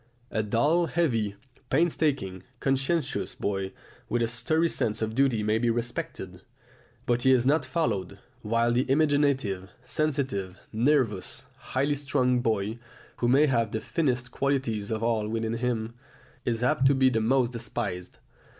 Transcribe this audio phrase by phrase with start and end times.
[0.31, 1.35] A dull, heavy,
[1.69, 3.71] painstaking, conscientious boy
[4.09, 6.41] with a sturdy sense of duty may be respected,
[7.05, 12.79] but he is not followed; while the imaginative, sensitive, nervous, highly strung boy,
[13.17, 15.93] who may have the finest qualities of all within him,
[16.45, 18.17] is apt to be the most despised.